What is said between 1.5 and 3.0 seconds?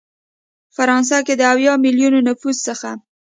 اویا ملیونه نفوس څخه